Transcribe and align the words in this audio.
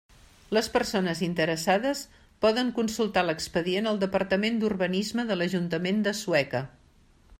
Les 0.57 0.67
persones 0.75 1.19
interessades 1.27 2.01
poden 2.45 2.71
consultar 2.79 3.25
l'expedient 3.27 3.91
al 3.91 4.01
Departament 4.05 4.59
d'Urbanisme 4.65 5.27
de 5.33 5.39
l'Ajuntament 5.39 6.01
de 6.09 6.17
Sueca. 6.23 6.65